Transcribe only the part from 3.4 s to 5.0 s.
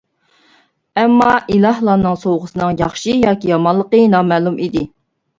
يامانلىقى نامەلۇم ئىدى.